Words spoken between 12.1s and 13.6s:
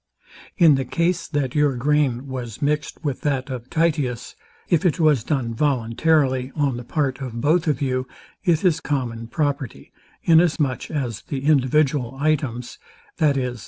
items, i.e.